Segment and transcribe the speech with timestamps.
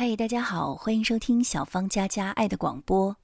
[0.00, 3.16] 嗨，大家好，欢迎收听小芳家家爱的广播。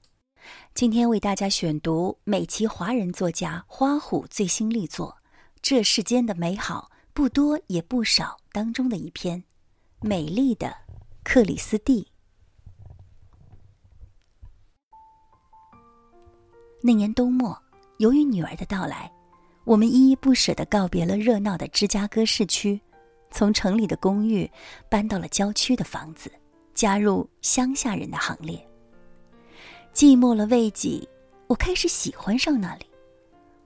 [0.73, 5.15] 今天为大家选读美籍华人作家花虎最新力作
[5.61, 9.39] 《这世间的美好不多也不少》当中的一篇
[10.01, 10.75] 《美丽的
[11.23, 12.09] 克里斯蒂》。
[16.81, 17.57] 那年冬末，
[17.99, 19.09] 由于女儿的到来，
[19.63, 22.81] 我们依依不舍的告别了热闹的芝加哥市区，
[23.31, 24.51] 从城里的公寓
[24.89, 26.29] 搬到了郊区的房子。
[26.75, 28.63] 加入乡下人的行列。
[29.93, 31.07] 寂寞了未几，
[31.47, 32.85] 我开始喜欢上那里。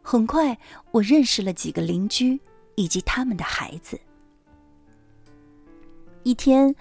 [0.02, 0.58] 很快，
[0.92, 2.40] 我认识了几个邻居
[2.76, 4.00] 以及他们的孩子。
[6.24, 6.76] 一天，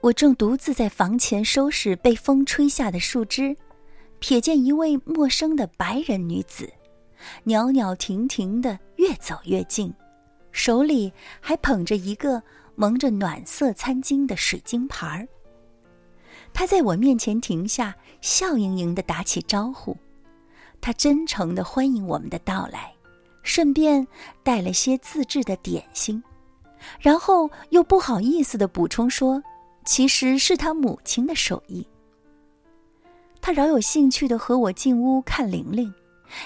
[0.00, 3.56] 我正独自在房前收拾被风吹下的树枝，
[4.20, 6.72] 瞥见一位陌生的白人女子，
[7.44, 9.92] 袅袅婷婷的越走越近，
[10.52, 12.42] 手里还捧着一个
[12.76, 15.26] 蒙着暖色餐巾的水晶盘儿。
[16.54, 19.96] 他在我面前停下，笑盈盈的打起招呼。
[20.80, 22.92] 他真诚的欢迎我们的到来，
[23.42, 24.06] 顺便
[24.42, 26.22] 带了些自制的点心，
[27.00, 29.42] 然后又不好意思的补充说
[29.84, 31.86] ：“其实是他母亲的手艺。”
[33.40, 35.92] 他饶有兴趣的和我进屋看玲玲，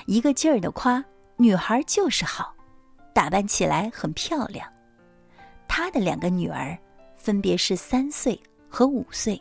[0.07, 1.05] 一个劲儿的夸
[1.37, 2.55] 女孩就是好，
[3.13, 4.67] 打扮起来很漂亮。
[5.69, 6.79] 他的两个女儿，
[7.17, 9.39] 分别是三岁和五岁。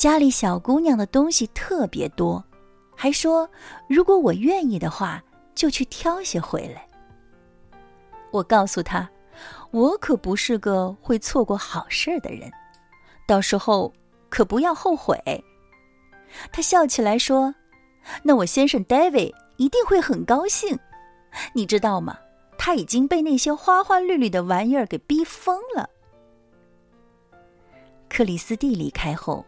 [0.00, 2.42] 家里小姑娘的东西特别多，
[2.96, 3.46] 还说
[3.86, 5.22] 如果我愿意的话，
[5.54, 6.88] 就去挑些回来。
[8.30, 9.06] 我告诉他，
[9.72, 12.50] 我可不是个会错过好事的人，
[13.26, 13.92] 到时候
[14.30, 15.22] 可不要后悔。
[16.50, 17.54] 他笑起来说
[18.24, 20.78] ：“那我先生 David 一定会很高兴，
[21.52, 22.18] 你知道吗？
[22.56, 25.90] 他已经被那些花花绿绿的玩意儿给逼疯了。”
[28.08, 29.44] 克里斯蒂离开后。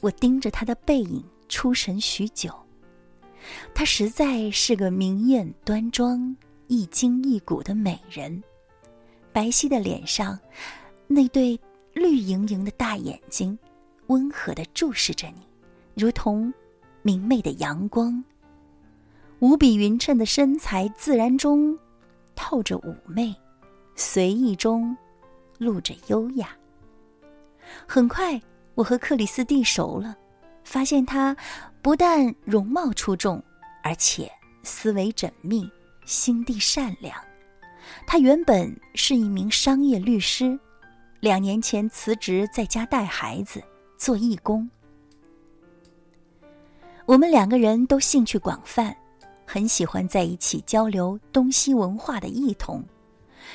[0.00, 2.52] 我盯着她的背影出神许久，
[3.74, 6.34] 她实在是个明艳端庄、
[6.68, 8.42] 一惊一骨的美人。
[9.32, 10.38] 白皙的脸上，
[11.06, 11.58] 那对
[11.92, 13.58] 绿莹莹的大眼睛，
[14.06, 15.46] 温和的注视着你，
[15.94, 16.52] 如同
[17.02, 18.22] 明媚的阳光。
[19.38, 21.78] 无比匀称的身材，自然中
[22.34, 23.34] 透着妩媚，
[23.94, 24.96] 随意中
[25.58, 26.48] 露着优雅。
[27.86, 28.40] 很快。
[28.74, 30.16] 我和克里斯蒂熟了，
[30.64, 31.36] 发现他
[31.82, 33.42] 不但容貌出众，
[33.82, 34.30] 而且
[34.62, 35.70] 思维缜密，
[36.04, 37.14] 心地善良。
[38.06, 40.58] 他原本是一名商业律师，
[41.20, 43.62] 两年前辞职在家带孩子
[43.98, 44.68] 做义工。
[47.06, 48.96] 我们两个人都兴趣广泛，
[49.44, 52.84] 很喜欢在一起交流东西文化的异同。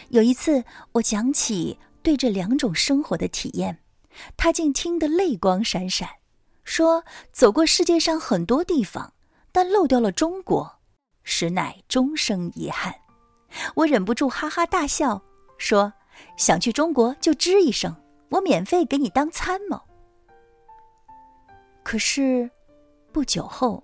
[0.09, 3.77] 有一次，我讲起对这两种生活的体验。
[4.37, 6.09] 他竟听得泪光闪闪，
[6.63, 9.13] 说：“走过世界上很多地方，
[9.51, 10.79] 但漏掉了中国，
[11.23, 12.95] 实乃终生遗憾。”
[13.75, 15.21] 我忍不住哈哈大笑，
[15.57, 15.93] 说
[16.37, 17.95] ：“想去中国就吱一声，
[18.29, 19.81] 我免费给你当参谋。”
[21.83, 22.49] 可是，
[23.11, 23.83] 不久后，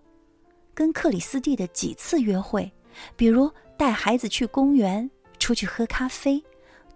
[0.73, 2.71] 跟克里斯蒂的几次约会，
[3.15, 5.09] 比如带孩子去公园、
[5.39, 6.43] 出去喝咖啡。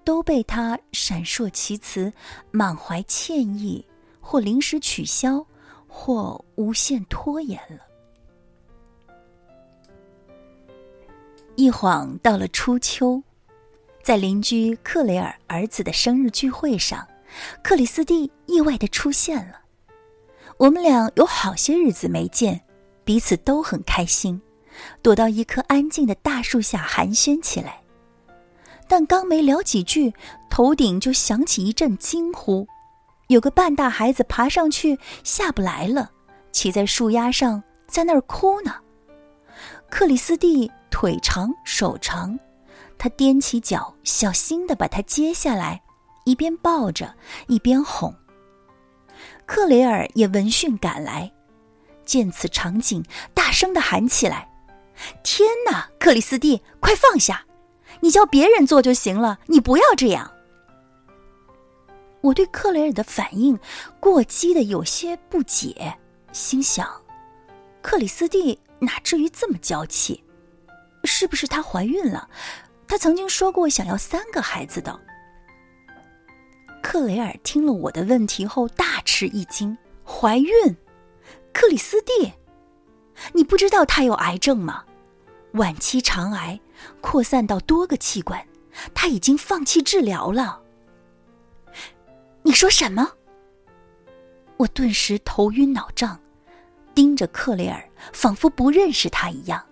[0.05, 2.13] 都被他闪烁其词、
[2.51, 3.85] 满怀歉意，
[4.21, 5.45] 或临时取消，
[5.87, 7.79] 或无限拖延了。
[11.55, 13.21] 一晃到了初秋，
[14.03, 17.05] 在邻居克雷尔儿子的生日聚会上，
[17.63, 19.61] 克里斯蒂意外的出现了。
[20.57, 22.61] 我们俩有好些日子没见，
[23.03, 24.41] 彼此都很开心，
[25.01, 27.81] 躲到一棵安静的大树下寒暄起来。
[28.87, 30.13] 但刚没聊几句，
[30.49, 32.67] 头顶就响起一阵惊呼，
[33.27, 36.11] 有个半大孩子爬上去下不来了，
[36.51, 38.75] 骑在树丫上在那儿哭呢。
[39.89, 42.37] 克里斯蒂腿长手长，
[42.97, 45.81] 他踮起脚，小心的把他接下来，
[46.25, 47.13] 一边抱着
[47.47, 48.13] 一边哄。
[49.45, 51.31] 克雷尔也闻讯赶来，
[52.03, 53.03] 见此场景，
[53.33, 54.49] 大声的喊起来
[55.23, 57.45] ：“天哪，克里斯蒂，快放下！”
[58.01, 60.31] 你叫别人做就行了，你不要这样。
[62.21, 63.59] 我对克雷尔的反应
[63.99, 65.95] 过激的有些不解，
[66.31, 66.89] 心想：
[67.81, 70.23] 克里斯蒂哪至于这么娇气？
[71.03, 72.27] 是不是她怀孕了？
[72.87, 74.99] 她曾经说过想要三个孩子的。
[76.81, 80.75] 克雷尔听了我的问题后大吃一惊：怀孕？
[81.53, 82.33] 克里斯蒂，
[83.33, 84.83] 你不知道她有癌症吗？
[85.55, 86.59] 晚期肠癌
[86.99, 88.45] 扩散到多个器官，
[88.93, 90.61] 他已经放弃治疗了。
[92.43, 93.09] 你说什么？
[94.57, 96.19] 我顿时头晕脑胀，
[96.93, 99.65] 盯着克雷尔，仿佛不认识他一样，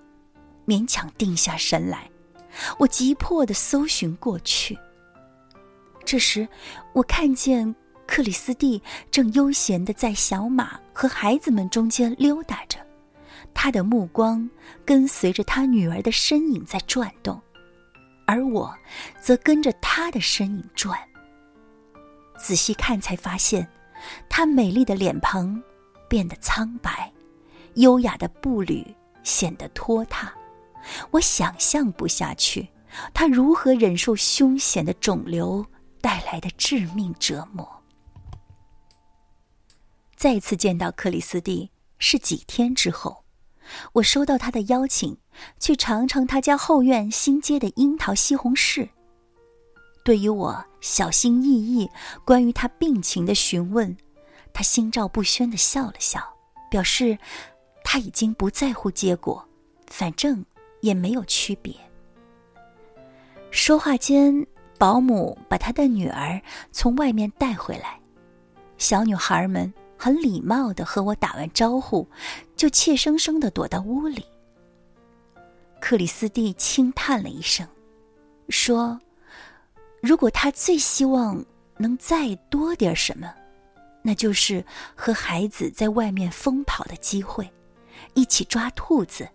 [0.66, 2.10] 勉强定下神来。
[2.78, 4.78] 我急迫地搜寻过去。
[6.06, 6.48] 这时，
[6.94, 7.76] 我看见
[8.08, 8.82] 克里斯蒂
[9.12, 12.80] 正悠闲地在小马和孩子们中间溜达着，
[13.54, 14.50] 他的目光
[14.86, 17.42] 跟随着他女儿的身影在转动，
[18.26, 18.74] 而我
[19.22, 21.00] 则跟着他的身影转。
[22.38, 23.68] 仔细看才发现，
[24.28, 25.62] 她美丽的脸庞
[26.10, 27.12] 变得苍白，
[27.76, 28.86] 优雅的步履
[29.24, 30.34] 显得拖沓。
[31.12, 32.68] 我想象不下去，
[33.14, 35.66] 他如何忍受凶险的肿瘤
[36.02, 37.82] 带来的致命折磨。
[40.18, 43.23] 再次见到克里斯蒂是几天之后，
[43.94, 45.18] 我收到他的邀请，
[45.60, 48.90] 去尝尝他家后院新结的樱桃西红柿。
[50.04, 51.90] 对于我小心翼翼
[52.26, 53.96] 关于他病情的询问，
[54.52, 56.22] 他心照不宣的笑了笑，
[56.70, 57.18] 表示
[57.84, 59.48] 他已经不在乎结果，
[59.88, 60.46] 反正
[60.82, 61.74] 也没有区别。
[63.50, 64.46] 说话间，
[64.78, 68.00] 保姆把他的女儿从外面带回来，
[68.78, 72.06] 小女孩们很礼貌的和我打完招呼，
[72.58, 74.26] 就怯生生的躲到屋里。
[75.80, 77.66] 克里斯蒂轻叹了一声，
[78.50, 79.00] 说。
[80.02, 81.42] 如果他最希望
[81.78, 83.34] 能再多点什么，
[84.02, 84.62] 那就是
[84.94, 87.50] 和孩子在外面疯跑的机会，
[88.14, 89.26] 一起抓兔子、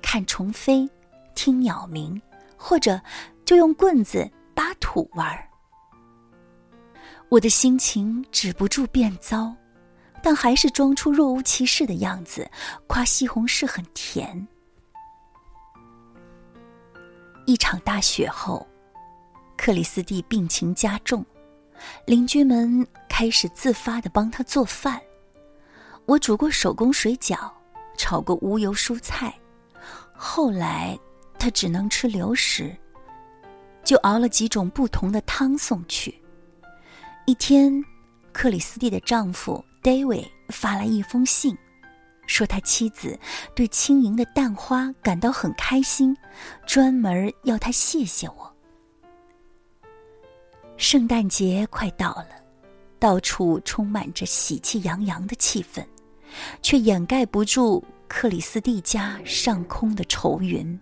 [0.00, 0.88] 看虫飞、
[1.34, 2.18] 听鸟鸣，
[2.56, 2.98] 或者
[3.44, 5.46] 就用棍子扒土玩儿。
[7.28, 9.54] 我的心情止不住变糟，
[10.22, 12.48] 但还是装出若无其事的样子，
[12.86, 14.46] 夸西红柿很甜。
[17.46, 18.66] 一场大雪后。
[19.54, 21.24] 克里斯蒂病情加重，
[22.04, 25.00] 邻居们开始自发的帮他做饭。
[26.04, 27.48] 我煮过手工水饺，
[27.96, 29.32] 炒过无油蔬菜。
[30.12, 30.98] 后来
[31.38, 32.76] 他只能吃流食，
[33.84, 36.20] 就熬了几种不同的汤送去。
[37.24, 37.84] 一天，
[38.32, 41.56] 克里斯蒂的丈夫 David 发来一封信，
[42.26, 43.18] 说他妻子
[43.54, 46.16] 对轻盈的蛋花感到很开心，
[46.66, 48.54] 专门要他谢谢我。
[50.76, 52.28] 圣诞节快到了，
[52.98, 55.84] 到处充满着喜气洋洋的气氛，
[56.62, 60.78] 却掩盖不住克里斯蒂家上空的愁云。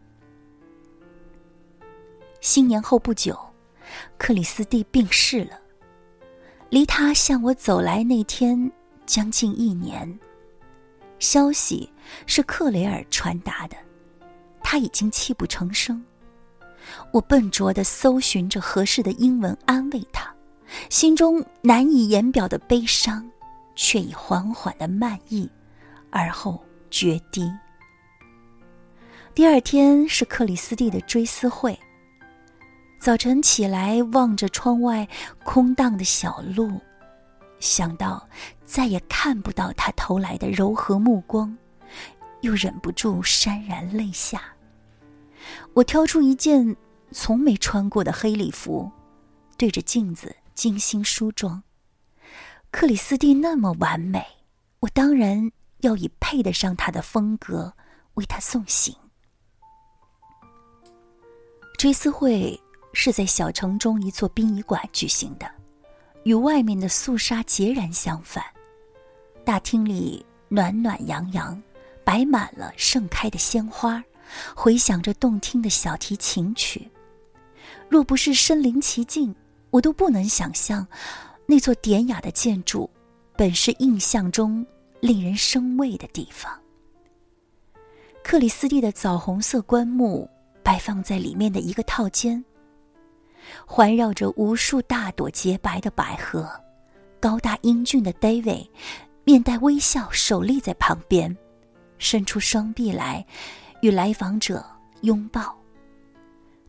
[2.41, 3.39] 新年后不久，
[4.19, 5.59] 克里斯蒂病逝了。
[6.71, 8.71] 离他向我走来那天
[9.11, 10.21] 将近一年。
[11.19, 11.93] 消息
[12.27, 13.77] 是克雷尔传达的，
[14.63, 16.01] 他已经泣不成声。
[17.13, 20.33] 我笨拙地搜寻着合适的英文安慰他，
[20.89, 23.29] 心中难以言表的悲伤，
[23.75, 25.51] 却已缓缓的漫溢，
[26.11, 27.53] 而后决堤。
[29.35, 31.77] 第二天是克里斯蒂的追思会。
[33.01, 35.09] 早晨起来，望着窗外
[35.43, 36.81] 空荡的小路，
[37.61, 38.27] 想到
[38.65, 41.57] 再也看不到他投来的柔和目光，
[42.41, 44.43] 又忍不住潸然泪下。
[45.75, 46.77] 我挑出一件
[47.13, 48.91] 从没穿过的黑礼服，
[49.57, 51.63] 对着镜子精心梳妆。
[52.71, 54.25] 克里斯蒂那么完美，
[54.81, 57.75] 我当然要以配得上她的风格
[58.15, 58.95] 为她送行。
[61.77, 62.61] 追思会
[62.93, 65.51] 是在小城中一座殡仪馆举行的，
[66.25, 68.45] 与外面的肃杀截然相反。
[69.45, 71.61] 大厅里暖暖洋洋，
[72.05, 74.03] 摆满了盛开的鲜花。
[74.55, 76.89] 回响着动听的小提琴曲，
[77.89, 79.35] 若不是身临其境，
[79.71, 80.87] 我都不能想象，
[81.47, 82.89] 那座典雅的建筑，
[83.37, 84.65] 本是印象中
[85.01, 86.57] 令人生畏的地方。
[88.23, 90.31] 克里斯蒂的枣红色棺木
[90.63, 92.45] 摆放在里面的一个套间，
[93.67, 96.49] 环绕着无数大朵洁白的百合。
[97.21, 98.69] 高大英俊的 David，
[99.25, 101.37] 面带微笑，手立在旁边，
[101.99, 103.27] 伸出双臂来。
[103.83, 104.63] 与来访者
[105.01, 105.57] 拥抱。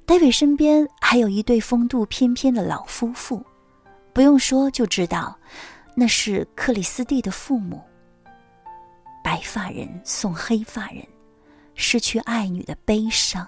[0.08, 3.46] David 身边还有一对风度翩翩的老夫妇，
[4.14, 5.38] 不用说就知道，
[5.94, 7.82] 那是克里斯蒂的父母。
[9.22, 11.06] 白发人送黑发人，
[11.76, 13.46] 失去爱女的悲伤，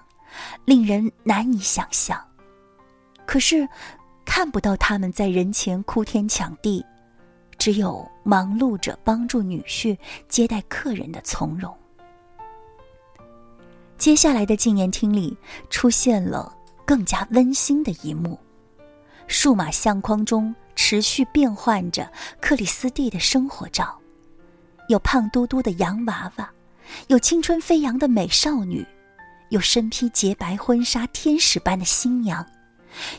[0.66, 2.22] 令人难以想象。
[3.26, 3.68] 可是，
[4.24, 6.84] 看不到他们在人前哭天抢地，
[7.58, 9.96] 只有忙碌着帮助女婿
[10.28, 11.74] 接待客人的从容。
[13.96, 15.36] 接下来的纪念厅里
[15.70, 16.54] 出现了
[16.84, 18.38] 更加温馨的一幕：
[19.26, 23.98] 数码相框中持续变换着克里斯蒂的生活照，
[24.88, 26.50] 有胖嘟嘟的洋娃娃，
[27.06, 28.86] 有青春飞扬的美少女，
[29.50, 32.44] 有身披洁白婚纱天使般的新娘，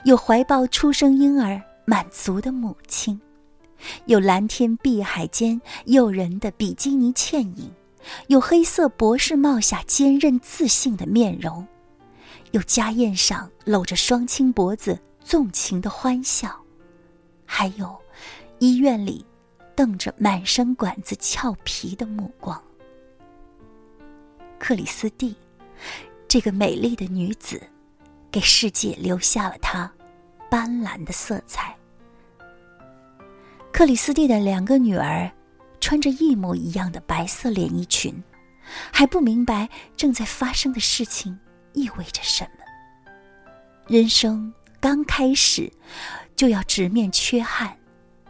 [0.04, 3.20] 有怀抱出生婴儿满足的母亲，
[4.06, 7.72] 有蓝天碧海间诱人的比基尼倩影，
[8.28, 11.68] 有黑色博士帽下坚韧自信的面容，
[12.52, 16.56] 有家宴上搂着双亲脖子纵情的欢笑。
[17.46, 17.96] 还有，
[18.60, 19.26] 医院里
[19.76, 22.62] 瞪着满身管子俏皮的目光。
[24.58, 25.36] 克里斯蒂，
[26.28, 27.62] 这个美丽的女子，
[28.36, 29.90] 给世界留下了它
[30.52, 31.74] 斑斓的色彩。
[33.72, 35.32] 克里斯蒂的两个女儿，
[35.80, 38.14] 穿着一模一样的白色连衣裙，
[38.92, 41.40] 还不明白正在发生的事情
[41.72, 42.66] 意味着什么。
[43.88, 45.72] 人生刚开始。
[46.36, 47.78] 就要直面缺憾，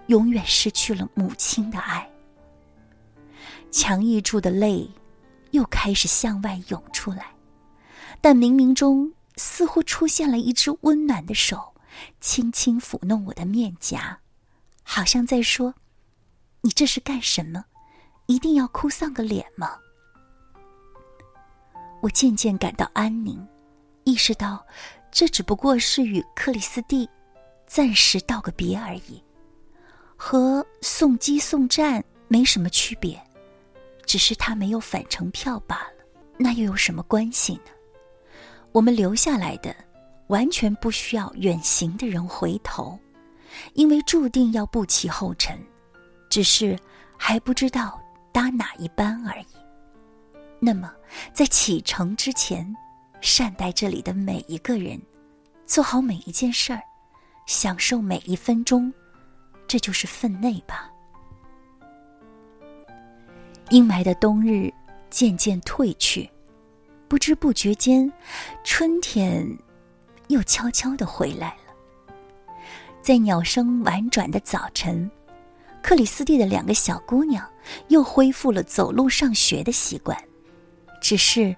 [0.06, 2.08] 永远失去了母亲的爱。
[3.72, 4.88] 强抑住的泪，
[5.50, 7.32] 又开始向外涌出来，
[8.22, 11.74] 但冥冥中似乎出现了一只温暖的手，
[12.20, 14.20] 轻轻抚弄我的面颊，
[14.84, 15.74] 好像在说
[16.62, 17.66] ：“你这是干什么？
[18.28, 19.78] 一定要哭丧个脸吗？”
[22.02, 23.48] 我渐渐感到安宁，
[24.04, 24.66] 意识到
[25.12, 27.10] 这只不过是与克里斯蒂。
[27.68, 29.24] 暂时道个别而已，
[30.16, 33.20] 和送机送站没什么区别，
[34.06, 36.06] 只是他没有返程票罢了。
[36.38, 37.72] 那又有什么关系呢？
[38.76, 39.74] 我们留下来的，
[40.28, 43.00] 完全不需要远行的人回头，
[43.72, 45.58] 因为注定要步其后尘，
[46.30, 46.78] 只是
[47.18, 47.98] 还不知道
[48.34, 49.46] 搭哪一班而已。
[50.60, 50.92] 那么，
[51.32, 52.76] 在启程之前，
[53.22, 55.02] 善待这里的每一个人，
[55.66, 56.82] 做好每一件事儿。
[57.46, 58.92] 享受每一分钟，
[59.68, 60.92] 这就是分内吧。
[63.70, 64.70] 阴霾的冬日
[65.10, 66.30] 渐渐褪去，
[67.08, 68.12] 不知不觉间，
[68.64, 69.46] 春天
[70.28, 71.74] 又悄悄的回来了。
[73.02, 75.10] 在鸟声婉转的早晨，
[75.82, 77.48] 克里斯蒂的两个小姑娘
[77.90, 80.18] 又恢复了走路上学的习惯，
[81.02, 81.56] 只是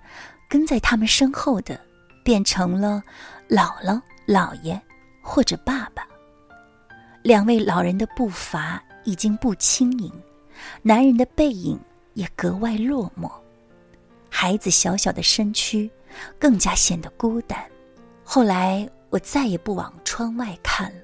[0.50, 1.80] 跟在他们身后的
[2.24, 3.02] 变成了
[3.50, 4.82] 姥姥、姥爷。
[5.30, 6.08] 或者爸爸，
[7.22, 10.10] 两位老人的步伐已经不轻盈，
[10.82, 11.78] 男人的背影
[12.14, 13.30] 也格外落寞，
[14.40, 15.90] 孩子小小的身躯
[16.38, 17.60] 更加显得孤单。
[18.24, 21.02] 后来我再也不往窗外看了。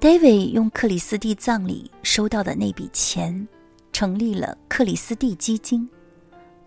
[0.00, 3.46] David 用克里斯蒂葬礼收到的那笔钱，
[3.92, 5.86] 成立了克里斯蒂基金。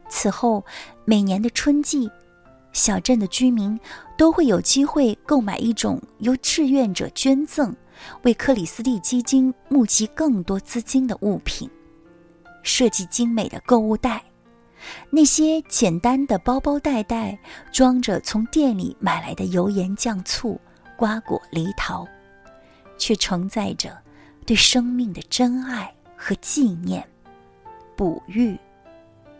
[0.09, 0.63] 此后，
[1.05, 2.07] 每年的春季。
[2.71, 3.79] 小镇的居民
[4.15, 7.75] 都会有机会购买一种由志愿者捐赠、
[8.21, 11.67] 为克里斯蒂基金募集更多资金的物品——
[12.61, 14.23] 设计精美的购物袋。
[15.09, 17.37] 那些简单的包包袋袋
[17.71, 20.59] 装着从店里买来的油盐酱醋、
[20.97, 22.07] 瓜果梨桃，
[22.97, 23.97] 却承载着
[24.45, 27.07] 对生命的真爱和纪念、
[27.95, 28.57] 哺育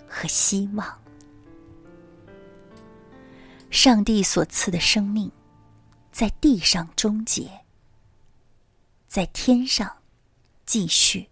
[0.07, 0.87] 和希望。
[3.69, 5.29] 上帝所赐的生命，
[6.11, 7.49] 在地上终结，
[9.07, 9.97] 在天上
[10.65, 11.29] 继续。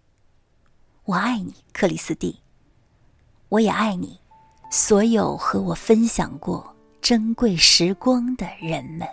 [1.04, 2.43] 我爱你，克里斯蒂。
[3.54, 4.18] 我也爱你，
[4.68, 9.06] 所有和我分享过珍贵时光的人们。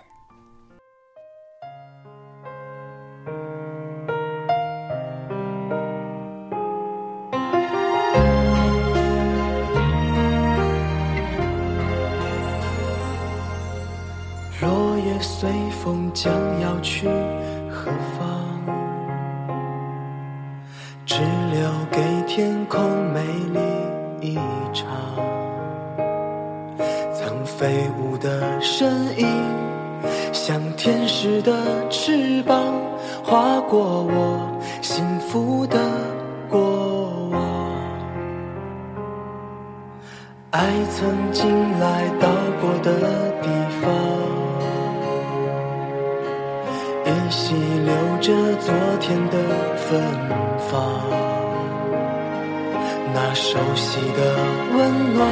[14.60, 17.06] 落叶随风将要去
[17.70, 18.42] 何方？
[21.06, 21.20] 只
[21.52, 22.80] 留给天空
[23.12, 23.22] 美
[23.52, 23.61] 丽
[28.82, 29.28] 身影，
[30.32, 31.52] 像天使的
[31.88, 32.60] 翅膀，
[33.22, 35.78] 划过我幸福的
[36.50, 36.58] 过
[37.30, 37.40] 往。
[40.50, 42.28] 爱曾经来到
[42.60, 42.90] 过的
[43.40, 43.48] 地
[43.80, 43.92] 方。
[47.06, 49.38] 依稀留着昨天的
[49.76, 50.02] 芬
[50.58, 50.82] 芳，
[53.14, 54.36] 那熟悉的
[54.76, 55.28] 温暖，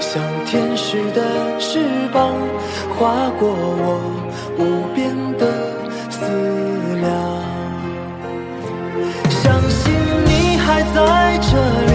[0.00, 1.22] 像天使的
[1.58, 1.80] 翅
[2.12, 2.32] 膀，
[2.96, 4.00] 划过我
[4.58, 4.60] 无
[4.94, 5.46] 边的
[6.10, 6.20] 思
[7.00, 7.06] 量。
[9.28, 9.92] 相信
[10.24, 11.50] 你还在这
[11.92, 11.94] 里，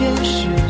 [0.00, 0.69] 天使。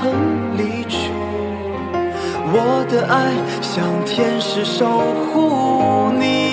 [0.00, 1.10] 曾离去
[2.52, 4.86] 我的爱像天使守
[5.32, 6.47] 护你。